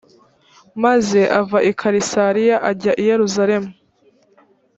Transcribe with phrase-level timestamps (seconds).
[0.83, 3.69] maze ava i kayisariya ajya i yerusalemu